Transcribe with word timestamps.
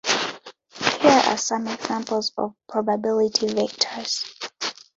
Here 0.99 1.11
are 1.11 1.37
some 1.37 1.67
examples 1.67 2.31
of 2.35 2.55
probability 2.67 3.45
vectors. 3.45 4.23